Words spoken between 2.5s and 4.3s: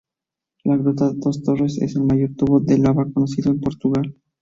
de lava conocido en Portugal.